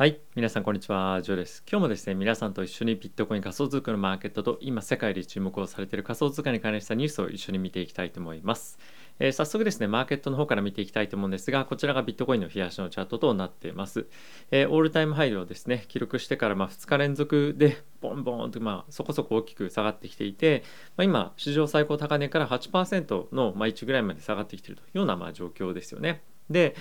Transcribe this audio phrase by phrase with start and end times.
[0.00, 0.18] はい。
[0.34, 1.20] 皆さん、こんにちは。
[1.20, 1.62] ジョーです。
[1.70, 8.78] 今日もですね、皆さんと一緒にビットコイン仮想通貨のマーケットと今、世界で注目をされている仮想通貨に関連したニュースを一緒に見ていきたいと思います。
[9.18, 14.06] えー、早速ですね、マーケットの方から見ていきたいと思うんですが、こちらがビットコインの冷やしのチャートとなっています。
[14.50, 20.62] えー、オールタイムハイをですね、記録してからま2日連続でボンボンとまあそこそこ大きく下がってきていて、
[20.96, 26.22] まあ、今、史上最高高値から8%のまあ1ぐらいまで下がってきているというようなま状況ですよね。
[26.50, 26.74] で、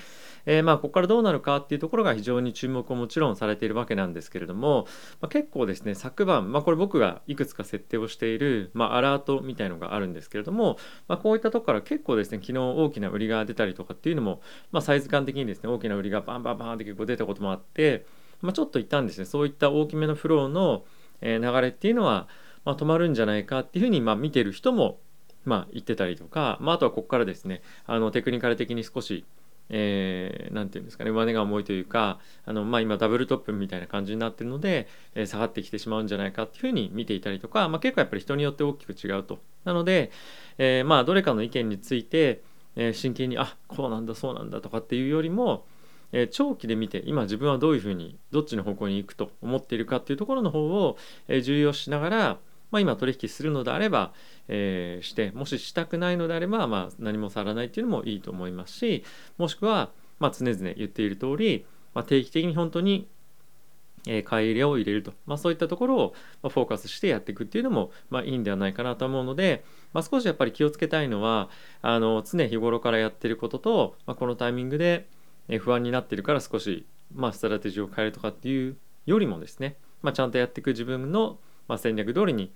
[0.45, 4.87] えー、まあここからどうなるかっていうところが非常に注目をもちろんされているわけなんですけれども、
[5.21, 18.05] まあ、結構ですね昨晩、まあ、これ僕がいくつか設定をしている、まあ、アラートみたいのがあるんですけれども、まあ、こういったとこから結構ですね昨日大きな売りが出たりとかっていうのも、まあ、サイズ感的にですね大きな売りがバンバンバンって結構出たこともあって、
[18.41, 20.83] まあ、ちょっと一旦ですねそういった大きめのフローの
[21.21, 22.27] 流れっていうのは、
[22.65, 24.99] まあ、止まるんじゃないかっていうふうにまあ見てる人も
[25.45, 29.25] まあ言ってたりとか、まあ、あとはここからですねあのテクニカル的に少し
[29.69, 39.39] えー、て言うんですかね上値が重いというかあの、まあ、今ダブルトップみたいな感じになってるので、えー、下がってきてしまうんじゃないかっていうふうに見ていたりとか、まあ、結構やっぱり人によって大きく違うと。
[39.65, 40.11] なので、
[40.57, 42.41] えー、まあどれかの意見について、
[42.75, 45.65] え真剣にあこうなんだそうなんだとかっていうよりも、
[46.11, 50.97] え長期で見て今自分はどういうふうにどっちの方向に行くと思っているかっていうところの方を、
[51.27, 52.37] え重要しながら
[52.71, 54.13] まあ、今取引するのであれば、
[54.47, 59.03] えー、してもししたくないのであれば、まあ、何も触らないっていうのもいいと思いますし
[59.37, 59.89] もしくは、
[60.19, 63.07] まあ、常々言っている通り、まあ、定期的に本当に
[64.07, 71.49] え買い入れを入れると、まあ、そういったところをフォーカスしてやっていくっていうのも、まあ、いいんではないかなと思うので、まあ、少しやっぱり気をつけたいのは
[71.81, 75.07] あの常日頃からやってることと、まあ、このタイミングで
[75.59, 81.37] 不安になってるから少し、ま、ストラテジーを変えるとかっていうよりもですね、ま、ちゃんとやっていく自分の
[81.69, 82.51] まあ、戦略通りに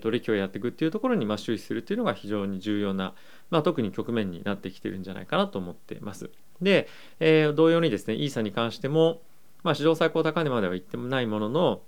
[0.00, 3.14] 取引をやっていくっていうところにま注視するっていうのが非常に重要な、
[3.50, 6.30] まあ、特に局面になってきてるんじゃないかなと思ってます。
[6.60, 9.22] で、えー、同様にですねイーサに関しても、
[9.62, 11.80] まあ、史上最高高値までは行ってもないものの、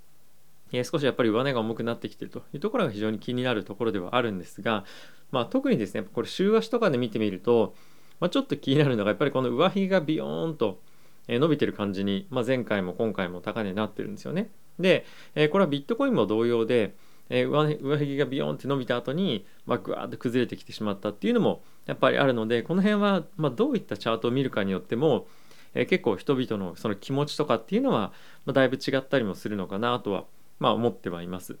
[0.71, 4.83] えー、少しやっぱり上値が重くなってきてるというところが非常に気になるところではあるんですが、
[5.31, 7.75] まあ、特にですねこれ週足とかで見てみると、
[8.19, 10.79] ま、ちょっと気になるのがやっぱりこの上髭がビヨーンと
[11.27, 14.49] 伸びてる感じに、まあ、前回も今回も高値になってるんですよね。
[14.79, 15.05] で、
[15.35, 16.93] え、これはビットコインも同様で、
[17.29, 25.27] え、上上髭がビヨンって伸びた後に、まあ、ぐわーっと崩れてきてしまったっていうのもやっぱりあるのでこの辺は、まあ、どういったチャートを見るかによっても、
[25.73, 28.11] え、結構人々のその気持ちとかっていうのは、
[28.45, 30.25] まあ、だいぶ違ったりもするのかなとは、
[30.59, 31.57] まあ、思ってはいます。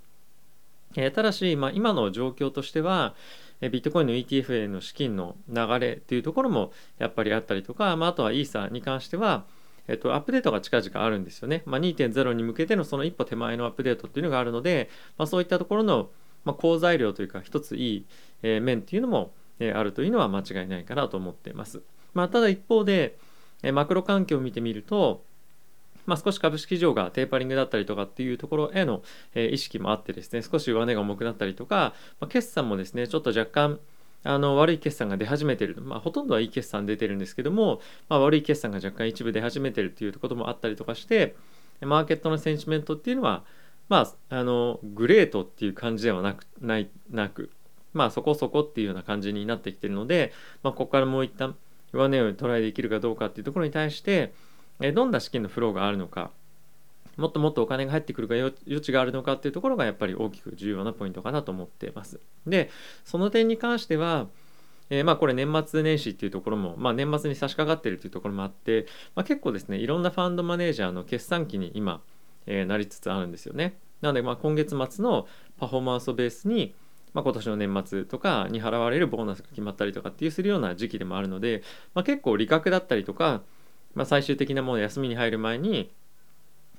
[0.97, 3.15] え、ただし、まあ、今の状況としては、
[3.61, 9.45] えビットコインの ETF への資金の流れっていうところもやっぱりあったりとか、まあ、あとはイーサに関しては、
[9.91, 11.63] えっと、アップデートが近々あるんですよね。
[11.65, 16.09] まあ、2.0に向けてのその一歩手前のアップデートっていうのがあるので、まあ、そういったところの、
[16.45, 18.05] まあ、好材料というか一ついい、
[18.41, 21.81] え、面っていうのも、え、あるというのは間違いないかなと思っています。
[22.13, 23.17] まあ、ただ一方で、
[23.63, 25.23] え、マクロ環境を見てみると、
[26.05, 29.03] まあ、少し株式市場がテーパリングだったりとかっていうところへの、
[29.35, 33.79] え、意識もあってですね少し上値が重くなったりとか、まあ、決算もですねちょっと若干
[34.23, 41.35] あの悪い決算が出始めてる、まあ、ほとんどはいい決算出てるんですけども、まあ、悪い決算が若干一部出始めてるっていうこともあったりとかして
[41.81, 43.43] マーケットのセンチメントっていうのは、
[43.89, 47.49] まあ、あのグレートっていう感じではなくないなく、
[47.93, 51.55] まあ、そこそこっていうような感じになってきてるので、まあ、ここからもう一旦
[51.91, 54.33] 上値をトライできるかどうかっていうところに対して
[54.93, 56.31] どんな資金のフローがあるのか
[57.17, 62.19] もっともっとお金が入ってくるか余地があるのかっていうところがやっぱり大きく重要なポイントかなと思っています。
[62.47, 62.69] で
[63.05, 64.27] その点に関しては
[64.91, 68.85] えー、まあこれ年末年始っていうところも、まあ、年末に差し掛かっているというところもあって、
[69.15, 72.01] まあ、結構ですねいろんなファンドマネージャーの決算期に今、
[72.45, 73.77] えー、なりつつあるんですよね。
[74.01, 75.27] なのでまあ今月末の
[75.57, 76.75] パフォーマンスをベースに、
[77.13, 81.63] まあ、今年の年末とかに払われるボーナスが決まったりとかっていうするような時期でもあるので、
[81.93, 83.43] まあ、結構利確だったりとか、
[83.93, 85.91] まあ、最終的なもの休みに入る前に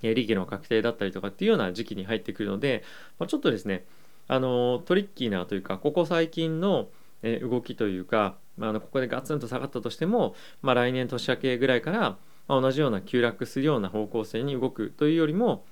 [0.02, 2.82] 利益の確定だったりとかっていうような時期に入ってくるので、
[3.18, 3.84] まあ、ちょっとですね
[4.28, 6.88] あのトリッキーなというかここ最近の
[7.22, 12.16] 動きというか、まあ、のここでガツンと下がったとしても、まあ、来年年明けぐらいから、
[12.48, 15.64] ま、同じような急落するような方向性に動くというよりも、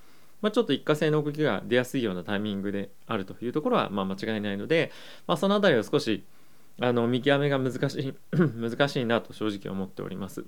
[0.43, 4.93] ま、ちょっと一過性の動きが出やすいようなタイミングであるというところはま間違いないので、
[5.27, 6.25] まあ、その辺りは少し
[6.81, 10.45] あの見極めが難しい 難しいなと正直思っております。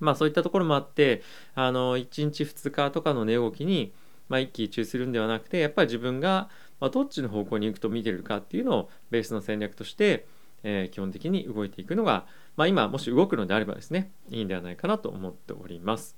[0.00, 1.22] まあそういったところもあって
[1.54, 3.92] あの1日2日とかの値動きに、
[4.28, 6.48] まあ、一喜一憂するんではなくてやっぱり自分が、
[6.80, 10.26] まあ、どっちの方向に行くと見てるかっていうのをベースの戦略として、
[10.62, 12.26] えー、基本的に動いていくのが、
[12.56, 16.16] まあ、今もし動くのであればですねいいんではないかなと思っております。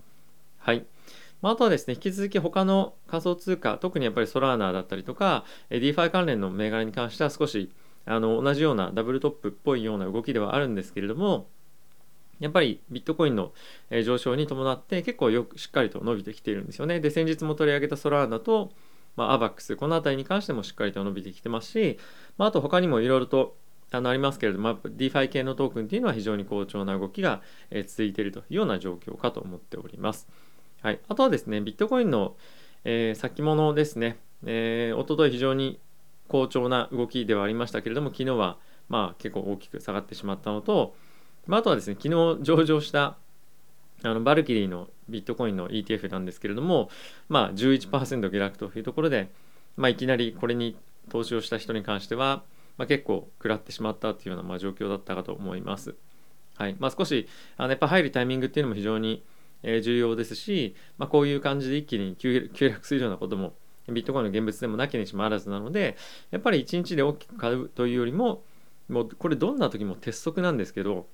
[0.59, 0.85] はい。
[1.43, 7.73] まあ、あとはですね、引き続き他の仮想通貨、特にやっぱりソラーナだったりとか、DeFi 関連の銘柄に関しては少し
[8.07, 11.49] あの同じようなダブルトップっぽいような動きではあるんですけれども、
[12.43, 13.53] やっぱりビットコインの
[14.05, 17.01] 上昇に伴って結構よくしっかりと伸びてきているんですよね。
[17.01, 18.73] で先日も取り上げたソラーナと、
[19.17, 21.99] まあ、アバックスこの辺りに関してもしっかりと伸びてきてますし、
[22.37, 23.57] まあ、あと他にもいろいろと
[23.95, 27.43] あのありますけれども、DeFi 系のトークンっていうのは非常に好調な動きが
[27.87, 30.29] 続いているというような状況かと思っております。
[30.81, 32.35] はい、あとはですね、ビットコインの、
[32.85, 34.17] えー、先物ですね、
[34.47, 35.79] えー、おととい非常に
[36.29, 38.57] 好調な動きではありましたけれども、昨日は
[38.89, 40.95] まあ結構大きく下がってしまったのと、
[41.47, 43.17] まあ、あとはですね、昨日上場した
[44.05, 46.91] あのバルキリーのビットコインの ETF なんですけれども、
[47.29, 49.31] まあ11%下落というところで、
[49.77, 50.77] まあ、いきなりこれに
[51.09, 52.43] 投資をした人に関しては、
[52.79, 55.95] まあ、結構食らってしまったというようなまあ状況だったかと思います。
[56.57, 59.23] はいまあ、少しあのやっぱ入るタイミングっていうのも非常に
[59.63, 63.55] 重要ですし、まあ、こういう感じで一気に急落するようなことも
[63.89, 65.97] ビットコインの現物でもなきにしもあらずなので
[66.31, 68.43] やっぱり1日で大きく買うというよりも
[68.89, 71.07] もうこれどんな時も鉄則なんですけど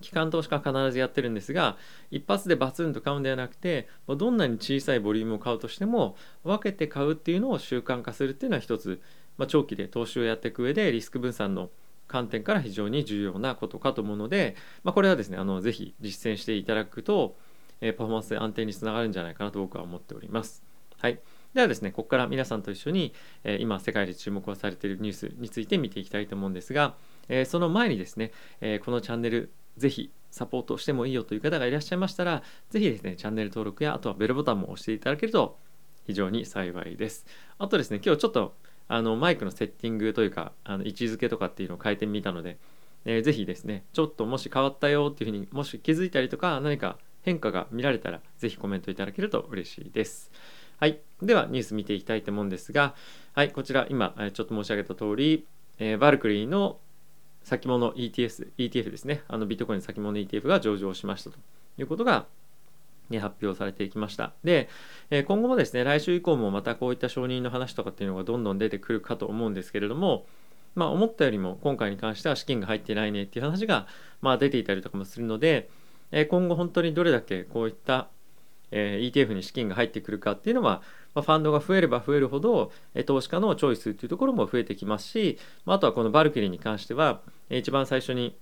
[0.00, 1.76] 機関投資家は必ずやってるんですが
[2.10, 9.00] 一発でバツンと買うんではなくてどんなに小さいボリュームを買うとしても分けて買うっていうのを習慣化するっていうのは一つ
[9.38, 11.70] まあ、長期で投資をやっていく上でリスク分散の
[12.08, 17.36] 観点から非常に重要なことかと思うので、まあ、これはですねあのぜひ実践していただくと、
[17.80, 20.62] え、パフォーマンス安定につながるんじゃないかなと僕は思っております。
[20.98, 21.20] はい、
[21.52, 23.12] ではですねここから皆さんと一緒に、
[23.44, 26.94] えー、今世界で注目をされているニュースについて見ていきたいと思うんですが、
[27.28, 35.58] えー、その前にですね、えこのチャンネルぜひサポートしてもいいよという方がいらっしゃいましたらぜひですねチャンネル登録やあとはベルボタンも押していただけると
[36.06, 37.26] 非常に幸いです。
[37.58, 38.54] あとですね今日ちょっと
[38.88, 42.58] あのマイクのセッティングというかあの位置づけとかっていうのを変えてみたので、
[43.04, 50.30] えー、ぜひですねちょっともし変わったよっていうふうにもし気づいたりとか何か変化が見られたらぜひコメントいただけると嬉しいです。
[50.78, 52.94] はい、ではニュース見ていきたいと思うんですが、
[53.32, 55.46] はい、こちら今ちょっと申し上げた通り、
[55.78, 56.78] えー、バルクリーの
[57.46, 61.38] 先物 ETS ETF ですねあのビットコイン先物 ETF が上場しましたと
[61.78, 62.26] いうことが
[63.08, 64.32] に発表されていきました。
[64.42, 64.68] で、
[65.10, 70.26] え今後もですね、来週以降もまたこういった承認の話とかっていうのがどんどん出てくるかと思うんですけれども、
[70.74, 73.86] まあ、思ったよりも今回に関しては資金が入ってないねっていう話が、
[74.22, 75.70] まあ、出ていたりとかもするので、
[76.10, 78.08] え今後本当にどれだけこういった、
[78.70, 80.82] え ETF に資金が入ってくるかっていうのは、
[81.14, 87.20] まファンドが増えれば増えるほど、え投資家のチョイスっていうところも増えてきますし、まあ、とはこのバルキリーに関しては、
[87.50, 88.36] え一番最初に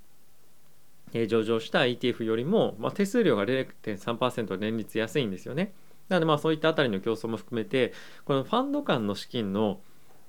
[1.28, 5.72] 上場した ETF よりも、まあ、手数料が0.3%年率安いんですよね。
[6.08, 7.92] なのでまあそういったあたりの競争も含めて
[8.24, 9.80] このファンド間の資金の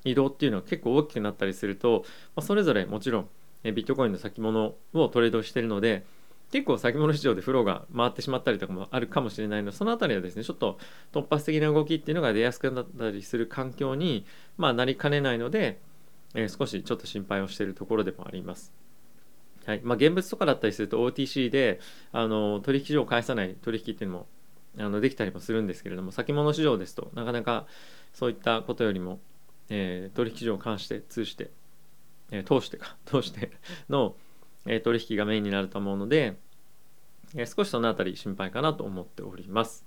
[0.05, 2.05] 移動っていうのは結構大きくなったりすると、
[2.35, 3.29] まあ、それぞれもちろん
[3.63, 6.05] ビットコインの先物をトレードしてるので
[6.55, 10.79] 結構先物市場でフローが回ってしまったりとかもあるかもしれないのでそのあたりはですねちょっと
[11.11, 14.25] 突発的な動きっていうのが出やすくなったりする環境に、
[14.57, 15.81] まあ、なりかねないので、
[16.33, 18.71] えー、少しちょっと心配をしているところでもあります。
[19.65, 21.81] はいまあ、現物とかだったりすると OTC で
[22.13, 24.27] あの取引所を返さない取引っていうのも
[24.77, 27.65] あのできたりもするんですけれども先物市場ですとなかなか
[28.13, 29.19] そういったことよりも、
[29.69, 31.49] えー、取引所を関して通して、
[32.31, 33.51] えー、通してか通して
[33.89, 34.15] の、
[34.65, 36.37] えー、取引がメインになると思うので、
[37.35, 39.85] え、少しそのあたり心配かなと思っております。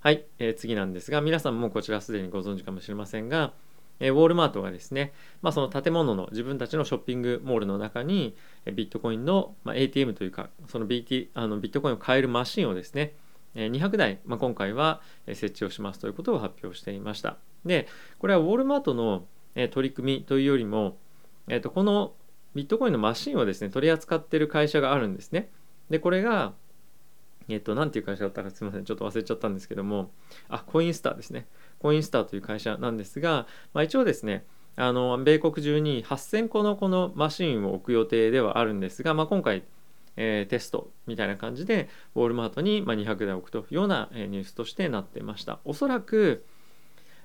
[0.00, 3.52] はい、えー、次なんですが皆さんもこちらすでにご存知かもしれませんが、
[4.00, 8.34] えウォールマートがですね、まあ、その建物の自分たちのショッピングモールの中に
[8.64, 13.12] えビットコインの、ま ATM というかその BT あのビットコインを買えるマシンをですね
[13.54, 17.36] え200台、まあ、今回は設置をしますということを発表していました
[17.66, 17.88] で
[18.18, 20.96] これはウォールマートのえ取り組みというよりも、
[21.48, 22.14] えー、とこの
[22.54, 25.50] ビットコインのマシンをですね取り扱っている会社があるんですね
[25.90, 26.54] でこれが
[27.54, 30.10] えっ、と何ていう会社だったかすみませんちょっと忘れちゃったんですけども。
[30.48, 31.46] あコインスターですね。
[31.78, 34.44] コインスターという会社なんですが、まあ、一応ですね
[34.76, 39.64] あの米国中に8000個のこのマシンを置く予定ではあるんですが、まあ、今回、
[40.16, 45.58] えー、テストみたいな感じでウォールマートにま200台置くというようなニュースとしてなってました。
[45.64, 46.44] おそらく、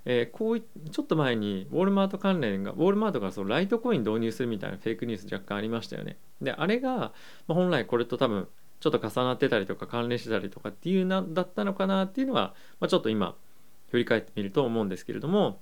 [0.05, 6.17] えー、こうちょっと前にウォールマート関連がウォールマートがそのライトコイン導入するみたいなフェイクニュース若干ありましたよね。
[6.41, 7.11] であれが、ま
[7.49, 8.47] あ、本来これと多分
[8.85, 13.33] ちょっと重なってたりとか関連してたりとかっていうなだったのかなっていうのは、まあ、ちょっと今
[13.89, 15.59] 振り返ってみると思うんですけれども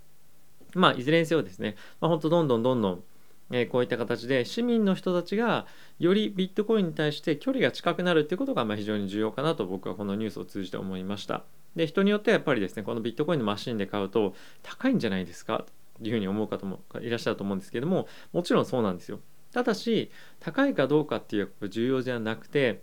[0.73, 3.03] まあいずれにせよですね、まあ、本当どんどんどんどん
[3.51, 5.67] えこういった形で市民の人たちが
[5.99, 11.43] よりビットコインに対して距離が近くなるっていうことがま非常に重要かなと僕はこのニュースを通じて思いました。
[11.75, 15.65] で人によってはやっぱりですねこのビットコインのマシンで買うと高いんじゃないですか？
[16.01, 19.19] というふうに思う方もいらっしゃると思うんですけどももちろんそうなんですよ。
[19.51, 22.81] ただし高いかどうかっていう重要じゃなくて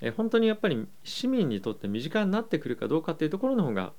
[0.00, 3.92] え本当にやっぱり市民にとって身近になってくるかどうかっていうところの方が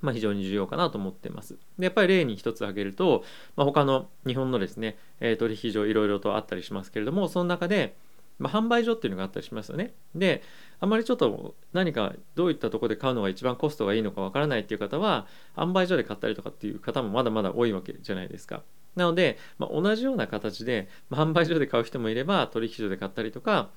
[0.00, 1.56] まあ、非常に重要かなと思っています。
[1.78, 3.24] でやっぱり例に一つ挙げると、
[3.56, 7.96] まあ、他の日本のですね、え、取引所いろいろとあったりしますけれどもその中で、
[8.38, 9.92] まあ、販売所っていうのがあったりしますよね。
[10.14, 10.42] で
[10.80, 18.62] あまりちょっと何かどういったところで買うのが一番コストがいいのかわからないっていう方は販売所で買ったりとかっていう方もまだまだ多いわけじゃないですか。
[18.94, 23.70] なので、まあ、同じような形で、まあ、販売所で買う人もいれば取引所で買ったりとか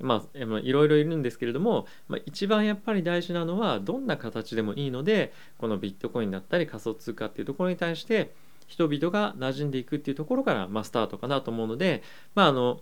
[0.00, 8.32] まあ、いろいろいるんですけれども、まあ、一番やっぱり大事なのはどんな形でもいいのでこのビットコインだったり仮想通貨っていうところに対して
[8.66, 12.02] 人々が馴染んでいくっていうところから、まあ、スタートかなと思うので
[12.34, 12.80] まああの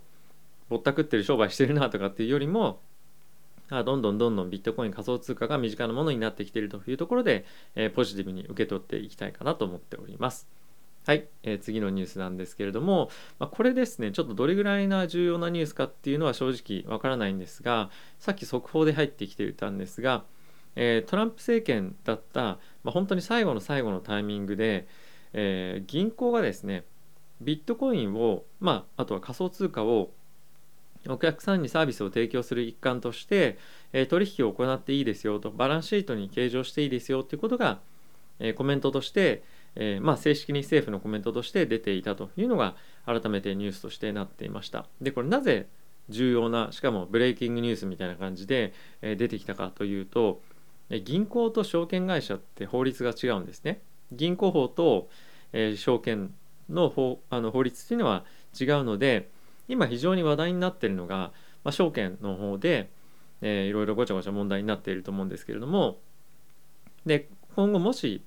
[0.69, 2.81] ぼったくってる商売してるなとかっていうよりも
[3.71, 7.45] あどんどんどんどんビットコイン仮想通貨が身近なものになってきているというところで、
[7.75, 10.49] えー、ポジティブに受け取っていきたいかなと思っております。
[11.09, 17.88] はい、えー、次のニュースなんですけれども、まあ、これですねちょっとどれぐらいな重要なニュースかっていうのは正直わからないんですが
[18.19, 20.25] さっき速報で入ってきていたんですが、
[20.77, 24.87] えー、トランプ政権だった、まあ、本当に最後の最後のタイミングで、
[25.33, 26.85] えー、銀行がですね
[27.41, 30.11] ビットコインを、まあ、あとは仮想通貨を
[31.09, 33.57] お客さんにサービスを提供する一環として、
[33.93, 37.79] え取引を行っていいですよとバランスシートに計上していいですよということが、
[38.41, 39.43] えコメントとして、
[39.80, 42.75] えー、まあ、正式に政府のコメントとして出ていたというのが
[43.06, 44.87] 改めてニュースとしてなっていました。
[45.00, 45.68] でこれなぜ
[46.08, 50.42] 重要なしかもブレイキングニュースみたいな感じで、え、出てきたかというと
[51.04, 53.80] 銀行と証券会社って法律が違うんですね。
[54.11, 55.08] 銀行法と、
[55.52, 56.35] えー、証券
[56.68, 58.25] の法あの法律っていうのは
[58.58, 59.30] 違うので
[59.68, 61.30] 今非常に話題になっているのが、
[61.62, 62.90] まあ、証券の方で、
[63.42, 65.99] えー、いろいろごちゃごちゃ問題になっていると思うんですけれども
[67.06, 68.23] で今後もし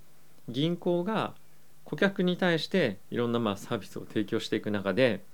[0.48, 1.34] 銀行が
[1.92, 5.26] 顧客に対していろんなまあサービスを提供していく中で、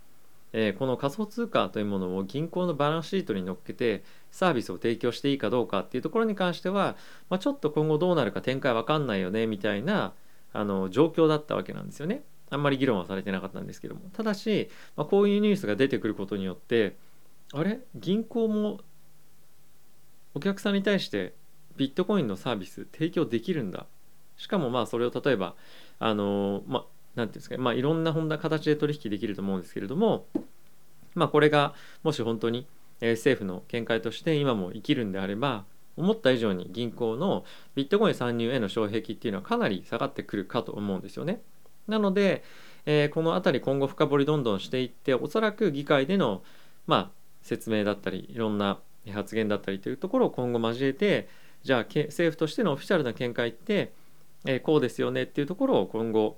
[0.53, 6.95] えー、この仮想通貨というものを銀行のバランスシートに乗っけてサービスを提供していいかどうかっていうところに関しては、
[7.29, 10.13] まあ、ちょっと今後どうなるか展開わかんないよねみたいな
[10.51, 12.23] あの状況だったわけなんですよね。
[12.49, 14.01] あんまり議論はされてなかったんですけども。
[14.13, 16.95] ただし、まあ、こういうニュースが出てくることによって
[17.53, 17.81] あれ？
[17.93, 18.79] 銀行も
[20.33, 21.35] お客さんに対して
[21.75, 23.85] ビットコインのサービス提供できるんだ。
[24.37, 25.55] しかもまあそれを例えば
[25.99, 26.85] あのまあ
[27.15, 30.25] 何ていうんですかまあいろんな本な形で取引できると思うんですけれども
[31.15, 31.73] まあこれが
[32.03, 32.67] もし本当に、
[33.01, 35.65] え政府の見解として今も生きるんであれば
[35.97, 37.43] 思った以上に銀行の
[37.75, 41.41] ビットコイン参入への障壁っていうのはかなり下がってくるかと思うんですよね。
[41.87, 42.43] なので、
[42.85, 46.43] えー、この辺り今後深掘りどんどんしていっておそらく議会での、
[46.85, 47.11] まあ、
[47.41, 48.79] 説明だったりいろんな
[49.11, 51.29] 発言だったりというところを今後交えて
[51.63, 53.93] じゃあ政府としてのオフィシャルな見解って
[54.45, 56.37] えこうですよねっていうところを今後、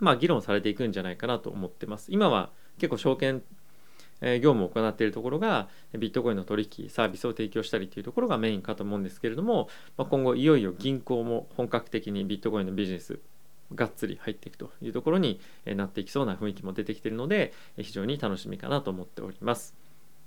[0.00, 2.10] まあ、議論されていくんじゃないかなと思ってます。
[2.10, 3.42] 今は結構証券
[4.22, 13.18] 業務を行っているところがビットコインの取引サービスを提供したりというところがメインかと思うんですけれども、まあ、今後いよいよ銀行も本格的にビットコインのビジネス
[13.74, 19.74] がっつり入っていくというところになっていきそうな雰囲気も出てきているので非常に楽しみかなと思っております。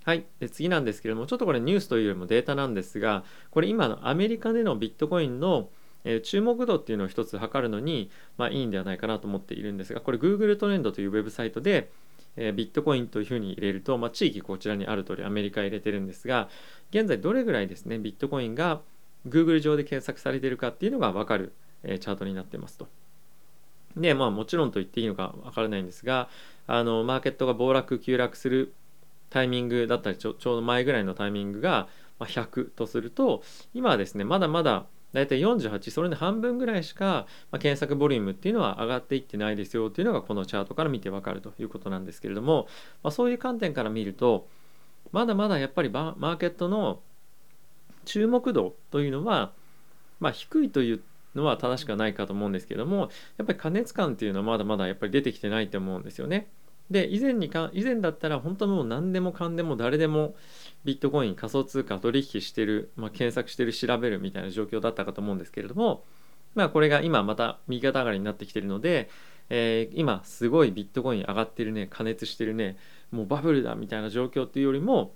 [0.03, 5.69] はい、で次なんですけれどもちょっとこれニュースというよりもデータなんですがこれ今のアメリカでのビットコインの
[6.05, 11.89] えー、注目度っていうのを一つ測るのに、まあ、いいんではないかなと思っているんですがこれ Google トレンドというウェブサイトで、
[12.37, 16.47] えー、ビットコインというふうに入れると、まあ、地域こちらにある通りアメリカ入れてるんですが
[16.91, 18.81] 現在どれぐらいですねビットコインが
[19.27, 22.87] Google 上で検索されてるかっていうのが分かる、えー、チャートになってますと。
[23.97, 26.27] でまあもちろんと言っていいのか分からないんですが
[26.67, 28.73] あのマーケットが暴落急落する
[29.29, 31.87] タイミングだったりちょちょうど前ぐらいのタイミングが
[32.19, 33.41] 100とすると
[33.73, 34.85] 今はですねまだまだ
[35.15, 42.67] 大体48それの半分ぐらいしか、ま、検索ボリュームっていうのは上がっていってないですよっていうのがこのチャートから見てわかるということなんですけれども、
[43.01, 44.49] ま、そういう観点から見ると
[45.13, 46.99] まだまだやっぱりマーケットの
[48.03, 49.53] 注目度というのは、
[50.19, 51.01] ま、低いという
[51.33, 56.49] のは正しくはないかと思うんですけどもやっぱり過熱感っていうのはまだまだやっぱり出てきてないと思うんですよね。
[56.89, 60.35] で以前にか以前だったら本当もう何でもかんでも誰でも
[60.83, 66.03] ビットコイン仮想通貨取引してる、まあ、検索してる調べるみたいな状況だったかと思うんですけれども
[66.53, 69.09] まあこれが今また右肩上がりになってきてるので、
[69.49, 72.77] えー、今すごいビットコイン上がってるね加熱してるね
[73.11, 75.11] もうバブルだみたいな状況っていうよりも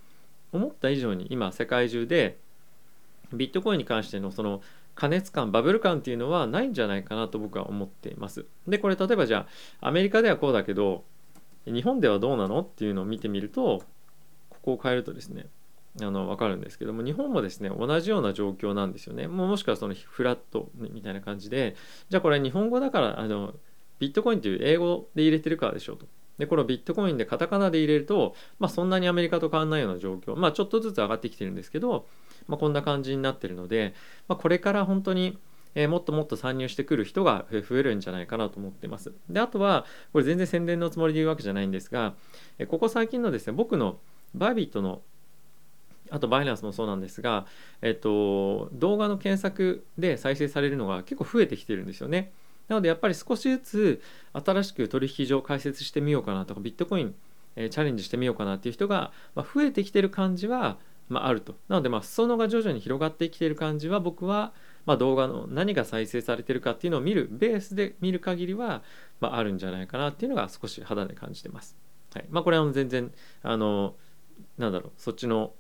[0.52, 2.38] 思った以上に今世界中で
[3.32, 4.62] ビットコインに関してのその
[4.96, 8.46] 加熱感バブル感っていうのはないんじゃないかなと僕は思っています。
[8.68, 9.48] でこれ例えばじゃ
[9.80, 11.04] あアメリカではこうだけど
[11.66, 12.62] 日本ではどうなの？
[12.62, 13.84] っていうのを見てみると
[14.50, 15.48] ここを変えるとですね
[16.02, 19.28] あの分かるんですけども日本もですね同じような状況なんですよね。
[19.28, 21.76] ももしくはそのフラットみたいな感じで
[22.10, 23.54] じゃあこれ日本語だからあの
[24.00, 26.08] ビットコインという英語で入れてるからでしょうと。
[26.38, 30.38] でこれをビットコインでカタカナで入れると、まあ、そんなにアメリカと変わらないような状況。
[30.38, 32.08] まあちょっとずつ上がってきてるんですけど、
[32.48, 33.94] まあ、こんな感じになってるので、
[34.30, 35.38] まあ、これから本当に
[35.76, 39.14] えー、もっともっと参入してくる人が増えるんじゃないかなと思ってます。
[39.30, 42.16] であとはこれ全然宣伝のつもりで言うわけじゃないんですが、
[42.58, 44.00] えここ最近のですね僕の
[44.34, 45.02] バイビットの
[46.12, 47.46] あとバイナンスもそうなんですが、
[47.82, 52.32] えっと、動画の検索で再生されるのが結構増えてきてるんですよね。
[52.68, 54.02] なのでやっぱり少しずつ
[54.34, 57.16] 新しく取引所を開設してみようかなとかビットコイン、
[57.56, 60.78] え、チャレンジしてみようかなっていう人が、ま、増えてきてる感じは、
[61.10, 61.56] まあ、あると。
[61.68, 64.54] なのでまあ裾野が徐々に広がってきてる感じは僕は、
[64.90, 68.82] まあ、動画の何が再生されてるかっていうのを見るベースで見る限りは、
[69.20, 71.78] まあ、あるんじゃないかなっていうのが少し肌で感じてます。
[72.12, 73.12] はいまあ、これは全然
[73.44, 73.94] あの
[74.58, 75.54] なんだろうそっちの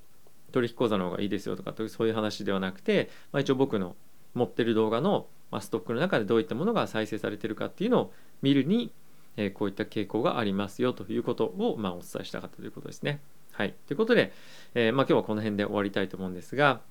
[0.51, 3.95] 取引口座の方がいいですよとかそういう話ではなくて、まあ、一応僕の
[4.33, 8.91] 持ってる動画の、まあ、ストックの中でどういったものが再生されてるかっていうのを見るに、
[9.37, 13.21] えー、こういった傾向がありますよということを、まあ、お伝えしたかったということですね。
[13.51, 14.33] はい、ということで、
[14.73, 16.81] えー、まあ、今日はこの辺で終わりたいと思うんですが、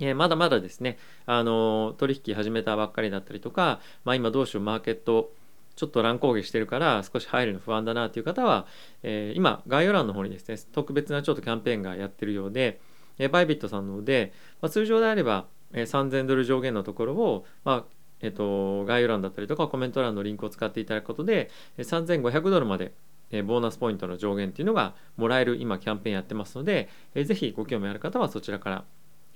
[0.00, 5.32] え、まだまだですね、あの取引始めたばっかりだったりとか、まあ、今どうしようマーケット
[5.76, 8.66] ちょっと乱高下してるから少し入るの不安だなという方は、
[9.02, 12.80] えー、今概要欄の方にですね特別なちょっとキャンペーンがやってるようで、
[13.18, 17.84] えー、バイビットさんので、まあ、通常であれば、えー、3000ドル上限のところを、まあ
[18.20, 22.92] えーと、概要欄だったりとかコメント欄のリンクを使っていただくことで、えー、3500ドルまで
[23.30, 28.84] えボーナスポイントの上限っていうのがもらえる今キャンペーンやってますので、えー、ぜひご興味ある方はそちらから、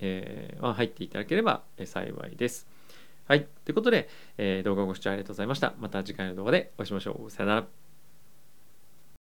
[0.01, 2.67] えー、入っていただければ幸いです。
[3.27, 3.47] はい。
[3.65, 5.75] ということで、えー、動画をご視聴ありがとうございました。
[5.79, 7.31] また次回の動画でお会いしましょう。
[7.31, 7.88] さよなら。